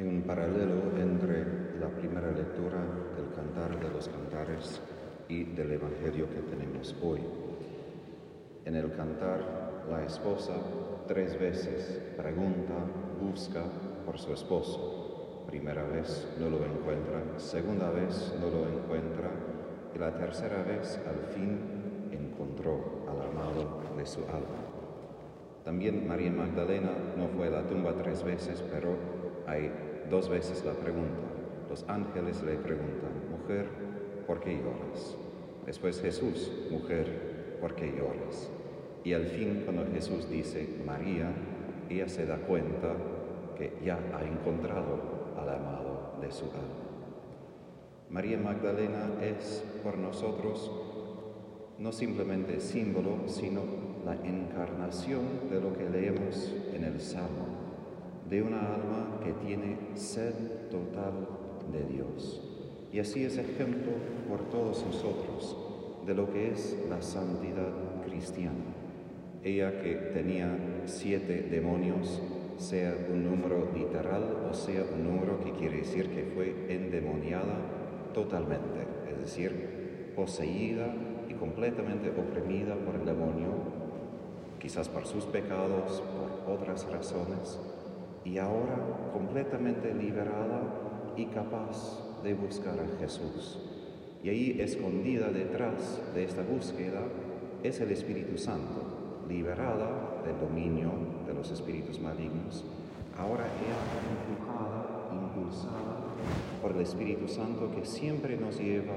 Hay 0.00 0.06
un 0.06 0.22
paralelo 0.22 0.96
entre 0.98 1.44
la 1.78 1.88
primera 1.88 2.30
lectura 2.30 2.78
del 3.14 3.34
Cantar 3.36 3.78
de 3.78 3.90
los 3.90 4.08
Cantares 4.08 4.80
y 5.28 5.44
del 5.44 5.72
Evangelio 5.72 6.26
que 6.30 6.40
tenemos 6.40 6.96
hoy. 7.02 7.20
En 8.64 8.76
el 8.76 8.92
Cantar, 8.92 9.84
la 9.90 10.02
esposa 10.02 10.54
tres 11.06 11.38
veces 11.38 12.00
pregunta, 12.16 12.76
busca 13.20 13.62
por 14.06 14.18
su 14.18 14.32
esposo. 14.32 15.44
Primera 15.46 15.84
vez 15.84 16.26
no 16.38 16.48
lo 16.48 16.64
encuentra, 16.64 17.38
segunda 17.38 17.90
vez 17.90 18.34
no 18.40 18.48
lo 18.48 18.70
encuentra 18.70 19.28
y 19.94 19.98
la 19.98 20.14
tercera 20.16 20.62
vez 20.62 20.98
al 21.06 21.34
fin 21.34 22.08
encontró 22.10 23.04
al 23.06 23.20
amado 23.20 23.82
de 23.98 24.06
su 24.06 24.20
alma. 24.20 24.64
También 25.62 26.08
María 26.08 26.30
Magdalena 26.30 26.88
no 27.18 27.28
fue 27.36 27.48
a 27.48 27.50
la 27.50 27.66
tumba 27.66 27.92
tres 27.92 28.24
veces, 28.24 28.64
pero 28.72 29.20
hay 29.46 29.89
dos 30.10 30.28
veces 30.28 30.64
la 30.64 30.72
pregunta. 30.72 31.22
Los 31.68 31.84
ángeles 31.88 32.42
le 32.42 32.56
preguntan, 32.56 33.30
mujer, 33.30 33.66
¿por 34.26 34.40
qué 34.40 34.56
lloras? 34.56 35.16
Después 35.64 36.00
Jesús, 36.00 36.52
mujer, 36.70 37.58
¿por 37.60 37.74
qué 37.74 37.86
lloras? 37.86 38.50
Y 39.04 39.12
al 39.12 39.26
fin 39.26 39.62
cuando 39.64 39.86
Jesús 39.92 40.28
dice 40.28 40.68
María, 40.84 41.32
ella 41.88 42.08
se 42.08 42.26
da 42.26 42.38
cuenta 42.38 42.94
que 43.56 43.78
ya 43.84 43.98
ha 44.14 44.24
encontrado 44.24 44.98
al 45.38 45.48
amado 45.48 46.18
de 46.20 46.30
su 46.32 46.46
alma. 46.46 46.90
María 48.10 48.38
Magdalena 48.38 49.10
es 49.22 49.64
por 49.84 49.96
nosotros 49.96 50.70
no 51.78 51.92
simplemente 51.92 52.60
símbolo, 52.60 53.26
sino 53.26 53.62
la 54.04 54.14
encarnación 54.14 55.48
de 55.50 55.60
lo 55.60 55.72
que 55.72 55.88
leemos 55.88 56.54
en 56.74 56.84
el 56.84 57.00
Salmo, 57.00 57.59
de 58.30 58.42
una 58.42 58.60
alma 58.60 59.20
que 59.24 59.32
tiene 59.32 59.76
sed 59.94 60.32
total 60.70 61.26
de 61.72 61.82
Dios. 61.92 62.40
Y 62.92 63.00
así 63.00 63.24
es 63.24 63.36
ejemplo 63.36 63.92
por 64.28 64.48
todos 64.50 64.86
nosotros 64.86 65.56
de 66.06 66.14
lo 66.14 66.32
que 66.32 66.52
es 66.52 66.78
la 66.88 67.02
santidad 67.02 67.72
cristiana. 68.04 68.54
Ella 69.42 69.82
que 69.82 69.94
tenía 70.14 70.56
siete 70.86 71.42
demonios, 71.50 72.22
sea 72.56 72.94
un 73.10 73.24
número 73.24 73.70
literal 73.74 74.22
o 74.50 74.54
sea 74.54 74.84
un 74.94 75.02
número 75.02 75.40
que 75.40 75.52
quiere 75.52 75.78
decir 75.78 76.10
que 76.10 76.30
fue 76.34 76.66
endemoniada 76.68 77.56
totalmente, 78.12 78.86
es 79.10 79.18
decir, 79.18 80.12
poseída 80.14 80.94
y 81.28 81.34
completamente 81.34 82.10
oprimida 82.10 82.74
por 82.76 82.96
el 82.96 83.06
demonio, 83.06 83.48
quizás 84.58 84.88
por 84.88 85.06
sus 85.06 85.24
pecados, 85.24 86.02
por 86.46 86.54
otras 86.54 86.86
razones, 86.90 87.58
y 88.24 88.38
ahora 88.38 89.10
completamente 89.12 89.94
liberada 89.94 90.62
y 91.16 91.26
capaz 91.26 92.22
de 92.22 92.34
buscar 92.34 92.78
a 92.78 92.98
Jesús. 92.98 93.58
Y 94.22 94.28
ahí 94.28 94.60
escondida 94.60 95.28
detrás 95.28 96.00
de 96.14 96.24
esta 96.24 96.42
búsqueda 96.42 97.00
es 97.62 97.80
el 97.80 97.90
Espíritu 97.90 98.36
Santo, 98.36 99.24
liberada 99.28 100.22
del 100.24 100.38
dominio 100.38 100.90
de 101.26 101.34
los 101.34 101.50
espíritus 101.50 102.00
malignos, 102.00 102.64
ahora 103.18 103.44
ella 103.44 103.76
empujada, 104.28 105.08
impulsada 105.12 105.96
por 106.60 106.72
el 106.72 106.80
Espíritu 106.80 107.28
Santo 107.28 107.70
que 107.74 107.84
siempre 107.84 108.36
nos 108.36 108.58
lleva 108.58 108.94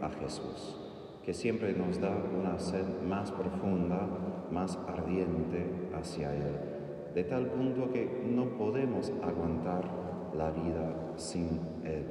a 0.00 0.10
Jesús, 0.10 0.76
que 1.24 1.34
siempre 1.34 1.72
nos 1.72 2.00
da 2.00 2.16
una 2.38 2.58
sed 2.58 2.84
más 3.08 3.30
profunda, 3.32 4.08
más 4.50 4.78
ardiente 4.88 5.66
hacia 5.94 6.34
Él, 6.34 6.79
de 7.14 7.24
tal 7.24 7.46
punto 7.46 7.90
que 7.92 8.22
no 8.28 8.44
podemos 8.56 9.12
aguantar 9.22 10.30
la 10.36 10.50
vida 10.50 11.14
sin 11.16 11.60
Él. 11.84 12.04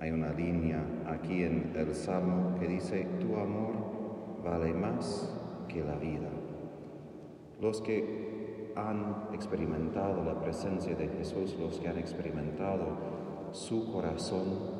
Hay 0.00 0.10
una 0.10 0.32
línea 0.32 0.84
aquí 1.06 1.42
en 1.42 1.72
el 1.76 1.94
Salmo 1.94 2.58
que 2.58 2.68
dice, 2.68 3.06
tu 3.20 3.36
amor 3.36 3.74
vale 4.44 4.72
más 4.72 5.34
que 5.68 5.82
la 5.82 5.96
vida. 5.96 6.28
Los 7.60 7.80
que 7.80 8.72
han 8.76 9.28
experimentado 9.32 10.22
la 10.24 10.40
presencia 10.40 10.94
de 10.94 11.08
Jesús, 11.08 11.56
los 11.58 11.80
que 11.80 11.88
han 11.88 11.98
experimentado 11.98 12.86
su 13.52 13.92
corazón, 13.92 14.78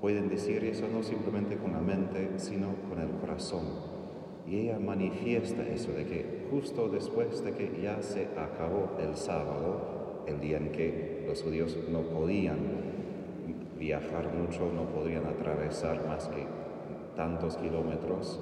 pueden 0.00 0.28
decir 0.28 0.64
eso 0.64 0.86
no 0.92 1.02
simplemente 1.02 1.56
con 1.56 1.72
la 1.72 1.80
mente, 1.80 2.38
sino 2.38 2.68
con 2.88 3.00
el 3.00 3.10
corazón. 3.20 3.93
Y 4.46 4.60
ella 4.60 4.78
manifiesta 4.78 5.66
eso 5.66 5.92
de 5.92 6.04
que 6.04 6.46
justo 6.50 6.88
después 6.88 7.42
de 7.42 7.52
que 7.52 7.80
ya 7.82 8.02
se 8.02 8.28
acabó 8.36 8.90
el 9.00 9.16
sábado, 9.16 10.24
el 10.26 10.40
día 10.40 10.58
en 10.58 10.70
que 10.70 11.24
los 11.26 11.42
judíos 11.42 11.78
no 11.90 12.02
podían 12.02 12.58
viajar 13.78 14.32
mucho, 14.34 14.70
no 14.72 14.84
podían 14.86 15.26
atravesar 15.26 16.06
más 16.06 16.28
que 16.28 16.46
tantos 17.16 17.56
kilómetros, 17.56 18.40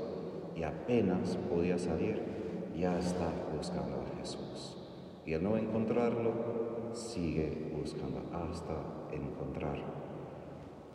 y 0.57 0.63
apenas 0.65 1.37
podía 1.51 1.79
salir, 1.79 2.21
ya 2.77 2.99
está 2.99 3.31
buscando 3.57 4.03
a 4.03 4.19
Jesús. 4.19 4.77
Y 5.25 5.34
al 5.34 5.43
no 5.43 5.57
encontrarlo, 5.57 6.33
sigue 6.93 7.73
buscando 7.79 8.21
hasta 8.33 8.75
encontrarlo. 9.13 9.84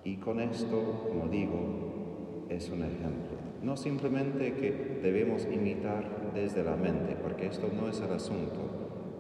Y 0.04 0.18
con 0.18 0.40
esto, 0.40 1.06
como 1.08 1.28
digo, 1.28 2.07
es 2.50 2.70
un 2.70 2.84
ejemplo. 2.84 3.38
No 3.62 3.76
simplemente 3.76 4.54
que 4.54 5.00
debemos 5.02 5.46
imitar 5.46 6.32
desde 6.34 6.64
la 6.64 6.76
mente, 6.76 7.16
porque 7.22 7.48
esto 7.48 7.70
no 7.74 7.90
es 7.90 8.00
el 8.02 8.12
asunto. 8.12 8.60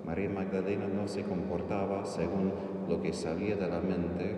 María 0.05 0.29
Magdalena 0.29 0.87
no 0.87 1.07
se 1.07 1.23
comportaba 1.23 2.05
según 2.05 2.53
lo 2.87 3.01
que 3.01 3.13
salía 3.13 3.55
de 3.55 3.67
la 3.67 3.81
mente, 3.81 4.35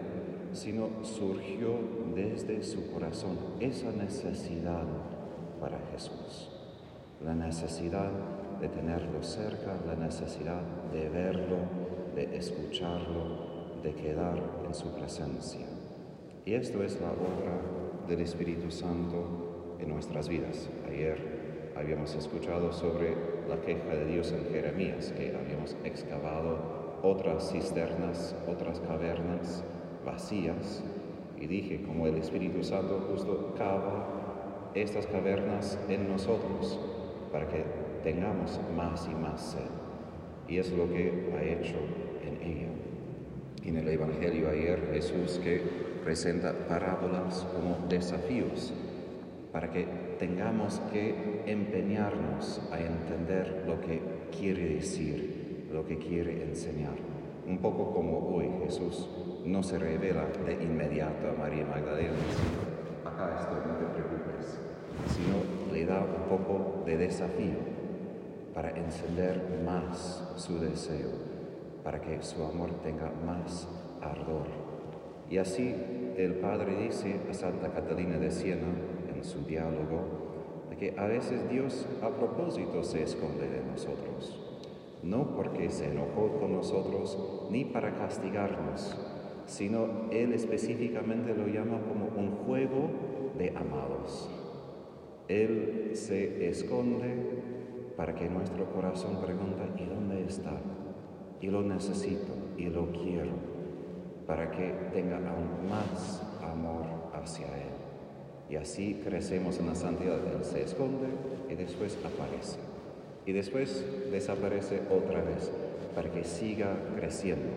sino 0.53 0.89
surgió 1.03 1.75
desde 2.15 2.63
su 2.63 2.91
corazón 2.91 3.37
esa 3.59 3.91
necesidad 3.91 4.85
para 5.59 5.79
Jesús. 5.91 6.49
La 7.23 7.35
necesidad 7.35 8.09
de 8.59 8.69
tenerlo 8.69 9.21
cerca, 9.21 9.75
la 9.85 9.95
necesidad 9.95 10.61
de 10.91 11.09
verlo, 11.09 11.57
de 12.15 12.35
escucharlo, 12.35 13.81
de 13.83 13.93
quedar 13.93 14.41
en 14.65 14.73
su 14.73 14.87
presencia. 14.95 15.67
Y 16.45 16.53
esto 16.53 16.81
es 16.83 16.99
la 16.99 17.11
obra 17.11 17.78
del 18.09 18.21
Espíritu 18.21 18.71
Santo 18.71 19.77
en 19.79 19.89
nuestras 19.89 20.27
vidas. 20.27 20.67
Ayer 20.87 21.73
habíamos 21.77 22.15
escuchado 22.15 22.73
sobre 22.73 23.13
la 23.47 23.61
queja 23.61 23.95
de 23.95 24.05
Dios 24.05 24.31
en 24.31 24.51
Jeremías, 24.51 25.13
que 25.15 25.35
habíamos 25.35 25.77
excavado 25.83 26.57
otras 27.03 27.51
cisternas, 27.51 28.35
otras 28.47 28.79
cavernas 28.79 29.63
vacías, 30.03 30.83
y 31.39 31.45
dije 31.45 31.83
como 31.83 32.07
el 32.07 32.17
Espíritu 32.17 32.63
Santo 32.63 32.99
justo 33.11 33.53
cava 33.57 34.71
estas 34.73 35.05
cavernas 35.07 35.79
en 35.87 36.09
nosotros 36.09 36.79
para 37.31 37.47
que 37.47 37.63
tengamos 38.03 38.59
más 38.75 39.07
y 39.09 39.15
más 39.15 39.51
sed. 39.51 39.69
Y 40.47 40.57
es 40.57 40.71
lo 40.71 40.89
que 40.89 41.31
ha 41.37 41.43
hecho 41.43 41.75
en 42.23 42.41
ella. 42.41 42.88
En 43.63 43.77
el 43.77 43.87
Evangelio 43.87 44.49
ayer 44.49 44.89
Jesús 44.93 45.39
que 45.43 45.61
presenta 46.03 46.53
parábolas 46.67 47.45
como 47.53 47.87
desafíos 47.87 48.73
para 49.51 49.71
que 49.71 49.85
tengamos 50.17 50.79
que 50.91 51.43
empeñarnos 51.45 52.61
a 52.71 52.79
entender 52.79 53.63
lo 53.67 53.79
que 53.81 54.01
quiere 54.37 54.75
decir, 54.75 55.67
lo 55.71 55.85
que 55.85 55.97
quiere 55.97 56.43
enseñar. 56.43 56.95
Un 57.47 57.57
poco 57.59 57.93
como 57.93 58.35
hoy 58.35 58.49
Jesús 58.63 59.09
no 59.45 59.63
se 59.63 59.79
revela 59.79 60.25
de 60.45 60.53
inmediato 60.53 61.29
a 61.29 61.33
María 61.33 61.65
Magdalena, 61.65 62.15
acá 63.05 63.39
estoy, 63.39 63.59
no 63.67 63.77
te 63.77 63.85
preocupes, 63.93 64.59
sino 65.07 65.73
le 65.73 65.85
da 65.85 65.99
un 65.99 66.29
poco 66.29 66.83
de 66.85 66.97
desafío 66.97 67.57
para 68.53 68.71
encender 68.71 69.61
más 69.65 70.23
su 70.35 70.59
deseo, 70.59 71.09
para 71.89 72.01
que 72.01 72.21
su 72.21 72.43
amor 72.43 72.69
tenga 72.83 73.11
más 73.25 73.67
ardor. 73.99 74.45
Y 75.27 75.37
así 75.37 75.73
el 76.17 76.35
Padre 76.35 76.83
dice 76.83 77.15
a 77.27 77.33
Santa 77.33 77.71
Catalina 77.71 78.19
de 78.19 78.29
Siena 78.29 78.67
en 79.11 79.23
su 79.23 79.43
diálogo, 79.43 80.67
que 80.77 80.93
a 80.95 81.07
veces 81.07 81.49
Dios 81.49 81.87
a 82.03 82.09
propósito 82.09 82.83
se 82.83 83.01
esconde 83.01 83.49
de 83.49 83.63
nosotros, 83.63 84.39
no 85.01 85.35
porque 85.35 85.71
se 85.71 85.89
enojó 85.89 86.37
con 86.39 86.53
nosotros 86.53 87.47
ni 87.49 87.65
para 87.65 87.95
castigarnos, 87.95 88.95
sino 89.47 90.11
Él 90.11 90.33
específicamente 90.33 91.33
lo 91.33 91.47
llama 91.47 91.79
como 91.87 92.05
un 92.15 92.45
juego 92.45 92.91
de 93.35 93.49
amados. 93.57 94.29
Él 95.27 95.89
se 95.93 96.47
esconde 96.49 97.15
para 97.97 98.13
que 98.13 98.29
nuestro 98.29 98.71
corazón 98.71 99.19
pregunte, 99.19 99.63
¿y 99.83 99.85
dónde 99.87 100.23
está? 100.27 100.51
Y 101.41 101.47
lo 101.47 101.61
necesito 101.61 102.33
y 102.57 102.65
lo 102.65 102.91
quiero, 102.91 103.31
para 104.27 104.51
que 104.51 104.73
tenga 104.93 105.17
aún 105.17 105.69
más 105.69 106.21
amor 106.41 106.85
hacia 107.13 107.47
Él. 107.47 107.79
Y 108.49 108.55
así 108.55 108.99
crecemos 109.03 109.59
en 109.59 109.67
la 109.67 109.75
santidad. 109.75 110.17
Él 110.35 110.43
se 110.43 110.63
esconde 110.63 111.07
y 111.49 111.55
después 111.55 111.97
aparece. 112.03 112.57
Y 113.25 113.31
después 113.31 113.85
desaparece 114.11 114.81
otra 114.89 115.21
vez 115.21 115.51
para 115.95 116.11
que 116.11 116.23
siga 116.23 116.75
creciendo. 116.95 117.49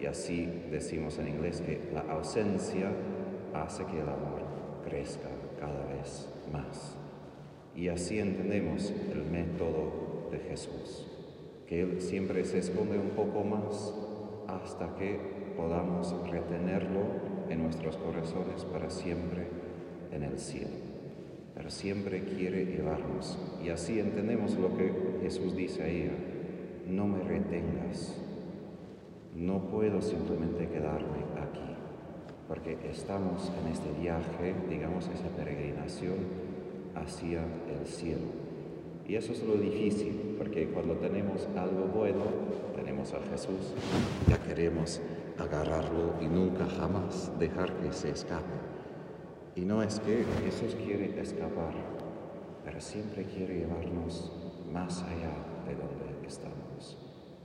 Y 0.00 0.06
así 0.06 0.48
decimos 0.70 1.18
en 1.18 1.28
inglés 1.28 1.60
que 1.60 1.80
la 1.92 2.00
ausencia 2.12 2.90
hace 3.52 3.84
que 3.86 4.00
el 4.00 4.08
amor 4.08 4.42
crezca 4.84 5.28
cada 5.58 5.84
vez 5.86 6.28
más. 6.52 6.96
Y 7.74 7.88
así 7.88 8.18
entendemos 8.18 8.92
el 9.12 9.24
método 9.24 10.28
de 10.30 10.38
Jesús, 10.38 11.06
que 11.68 11.82
Él 11.82 12.00
siempre 12.00 12.44
se 12.44 12.58
esconde 12.58 12.98
un 12.98 13.10
poco 13.10 13.44
más 13.44 13.94
hasta 14.46 14.94
que 14.96 15.20
podamos 15.54 16.14
retenerlo 16.30 17.02
en 17.50 17.62
nuestros 17.62 17.96
corazones 17.98 18.64
para 18.64 18.88
siempre 18.88 19.46
en 20.10 20.22
el 20.22 20.38
cielo. 20.38 20.76
Pero 21.54 21.70
siempre 21.70 22.22
quiere 22.24 22.64
llevarnos. 22.64 23.38
Y 23.62 23.68
así 23.68 24.00
entendemos 24.00 24.56
lo 24.56 24.76
que 24.76 25.18
Jesús 25.22 25.54
dice 25.54 25.82
a 25.82 25.88
ella. 25.88 26.12
No 26.86 27.06
me 27.06 27.22
retengas. 27.22 28.16
No 29.34 29.68
puedo 29.68 30.00
simplemente 30.00 30.68
quedarme 30.68 31.18
aquí. 31.36 31.74
Porque 32.46 32.78
estamos 32.88 33.52
en 33.62 33.72
este 33.72 33.90
viaje, 34.00 34.54
digamos, 34.70 35.06
esa 35.08 35.28
peregrinación 35.36 36.16
hacia 36.94 37.42
el 37.42 37.86
cielo. 37.86 38.47
Y 39.08 39.16
eso 39.16 39.32
es 39.32 39.42
lo 39.42 39.54
difícil, 39.54 40.34
porque 40.36 40.68
cuando 40.68 40.94
tenemos 40.96 41.48
algo 41.56 41.86
bueno, 41.86 42.24
tenemos 42.76 43.14
a 43.14 43.20
Jesús, 43.30 43.72
ya 44.28 44.36
queremos 44.36 45.00
agarrarlo 45.38 46.12
y 46.20 46.26
nunca 46.26 46.66
jamás 46.66 47.32
dejar 47.38 47.72
que 47.78 47.90
se 47.90 48.10
escape. 48.10 48.44
Y 49.56 49.62
no 49.62 49.82
es 49.82 49.98
que 50.00 50.24
Jesús 50.44 50.76
quiere 50.84 51.18
escapar, 51.18 51.72
pero 52.66 52.82
siempre 52.82 53.24
quiere 53.24 53.60
llevarnos 53.60 54.30
más 54.70 55.02
allá 55.02 55.32
de 55.66 55.74
donde 55.74 56.26
estamos. 56.26 56.98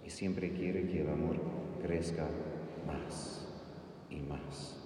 Y 0.05 0.09
siempre 0.09 0.51
quiere 0.51 0.85
que 0.85 1.01
el 1.01 1.09
amor 1.09 1.37
crezca 1.81 2.27
más 2.85 3.47
y 4.09 4.19
más. 4.19 4.77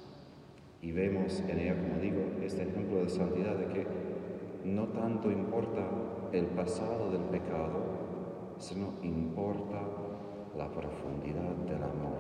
Y 0.84 0.92
vemos 0.92 1.40
en 1.50 1.60
ella, 1.60 1.76
como 1.76 2.00
digo, 2.00 2.22
este 2.44 2.62
ejemplo 2.62 3.04
de 3.04 3.10
santidad 3.10 3.56
de 3.56 3.66
que 3.66 3.88
no 4.64 4.90
tanto 4.90 5.32
importa 5.32 5.90
el 6.34 6.46
pasado 6.48 7.12
del 7.12 7.22
pecado, 7.24 8.58
sino 8.58 8.94
importa 9.02 9.82
la 10.58 10.70
profundidad 10.70 11.56
del 11.68 11.84
amor. 11.84 12.18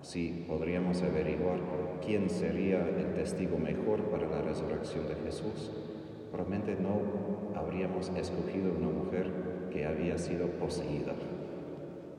Si 0.00 0.44
podríamos 0.48 1.02
averiguar 1.02 1.60
quién 2.04 2.28
sería 2.28 2.88
el 2.88 3.14
testigo 3.14 3.58
mejor 3.58 4.00
para 4.10 4.28
la 4.28 4.42
resurrección 4.42 5.06
de 5.06 5.14
Jesús, 5.16 5.70
probablemente 6.32 6.76
no 6.82 7.00
habríamos 7.54 8.08
escogido 8.08 8.72
una 8.76 8.88
mujer 8.88 9.30
que 9.70 9.86
había 9.86 10.18
sido 10.18 10.48
poseída. 10.48 11.12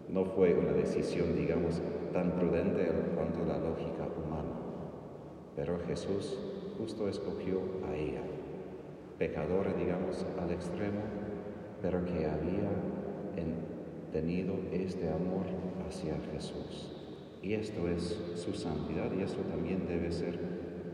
No 0.07 0.25
fue 0.25 0.53
una 0.53 0.71
decisión, 0.71 1.35
digamos, 1.35 1.81
tan 2.13 2.31
prudente 2.31 2.83
en 2.83 3.15
cuanto 3.15 3.41
a 3.41 3.57
la 3.57 3.57
lógica 3.57 4.07
humana, 4.23 4.53
pero 5.55 5.79
Jesús 5.87 6.39
justo 6.77 7.09
escogió 7.09 7.59
a 7.89 7.95
ella 7.95 8.21
pecadora, 9.23 9.71
digamos, 9.71 10.25
al 10.37 10.51
extremo, 10.51 10.99
pero 11.81 12.03
que 12.03 12.25
había 12.25 12.69
tenido 14.11 14.53
este 14.73 15.09
amor 15.09 15.45
hacia 15.87 16.15
Jesús. 16.33 16.91
Y 17.41 17.53
esto 17.53 17.87
es 17.87 18.21
su 18.35 18.53
santidad 18.53 19.09
y 19.17 19.21
eso 19.23 19.37
también 19.49 19.87
debe 19.87 20.11
ser 20.11 20.37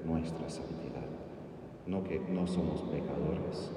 nuestra 0.05 0.47
santidad. 0.47 1.09
No 1.87 2.03
que 2.03 2.19
no 2.19 2.45
somos 2.45 2.83
pecadores, 2.83 3.71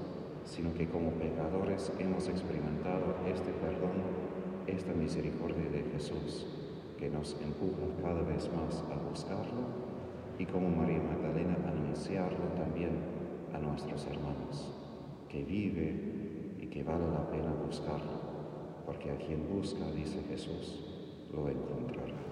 sino 0.44 0.75
que 0.75 0.87
como 0.87 1.12
pecadores 1.12 1.90
hemos 1.98 2.28
experimentado 2.28 3.16
este 3.26 3.52
perdón, 3.52 4.05
esta 4.66 4.93
misericordia 4.93 5.70
de 5.70 5.82
Jesús, 5.93 6.46
que 6.98 7.08
nos 7.08 7.40
empuja 7.43 7.88
cada 8.02 8.20
vez 8.20 8.50
más 8.52 8.84
a 8.93 9.08
buscarlo 9.08 9.64
y 10.38 10.44
como 10.44 10.69
María 10.69 11.00
Magdalena 11.00 11.56
anunciarlo 11.66 12.44
también 12.55 13.12
a 13.54 13.58
nuestros 13.58 14.06
hermanos, 14.06 14.72
que 15.28 15.44
vive 15.44 16.56
y 16.60 16.66
que 16.66 16.82
vale 16.82 17.06
la 17.10 17.31
pena 17.31 17.52
buscarlo, 17.66 18.20
porque 18.87 19.10
a 19.10 19.16
quien 19.16 19.49
busca, 19.49 19.90
dice 19.93 20.22
Jesús, 20.28 20.81
lo 21.32 21.49
encontrará. 21.49 22.31